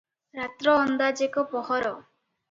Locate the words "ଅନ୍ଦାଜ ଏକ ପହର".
0.85-1.93